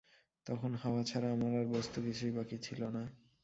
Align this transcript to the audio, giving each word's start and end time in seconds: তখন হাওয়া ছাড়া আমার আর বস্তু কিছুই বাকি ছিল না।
তখন 0.45 0.71
হাওয়া 0.75 1.01
ছাড়া 1.03 1.27
আমার 1.31 1.53
আর 1.55 1.67
বস্তু 1.67 1.97
কিছুই 2.01 2.31
বাকি 2.31 2.57
ছিল 2.57 2.81
না। 2.89 3.03